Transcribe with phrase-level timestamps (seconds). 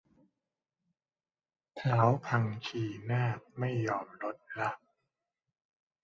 [1.79, 4.71] ท้าวพังคีนาคไม่ยอมลดละ